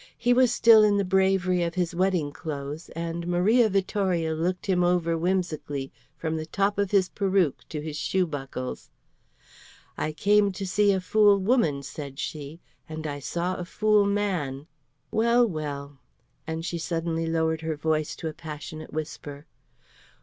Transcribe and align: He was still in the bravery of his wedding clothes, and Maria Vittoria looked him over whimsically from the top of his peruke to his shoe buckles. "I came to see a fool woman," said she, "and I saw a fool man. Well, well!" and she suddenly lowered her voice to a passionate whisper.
He 0.17 0.33
was 0.33 0.51
still 0.51 0.81
in 0.83 0.97
the 0.97 1.05
bravery 1.05 1.61
of 1.61 1.75
his 1.75 1.93
wedding 1.93 2.31
clothes, 2.31 2.89
and 2.95 3.27
Maria 3.27 3.69
Vittoria 3.69 4.33
looked 4.33 4.65
him 4.65 4.83
over 4.83 5.15
whimsically 5.15 5.91
from 6.17 6.37
the 6.37 6.45
top 6.47 6.79
of 6.79 6.89
his 6.89 7.09
peruke 7.09 7.63
to 7.69 7.81
his 7.81 7.97
shoe 7.97 8.25
buckles. 8.25 8.89
"I 9.99 10.11
came 10.11 10.51
to 10.53 10.65
see 10.65 10.91
a 10.91 10.99
fool 10.99 11.37
woman," 11.37 11.83
said 11.83 12.17
she, 12.17 12.59
"and 12.89 13.05
I 13.05 13.19
saw 13.19 13.57
a 13.57 13.63
fool 13.63 14.03
man. 14.07 14.65
Well, 15.11 15.45
well!" 15.45 15.99
and 16.47 16.65
she 16.65 16.79
suddenly 16.79 17.27
lowered 17.27 17.61
her 17.61 17.75
voice 17.75 18.15
to 18.15 18.27
a 18.27 18.33
passionate 18.33 18.91
whisper. 18.91 19.45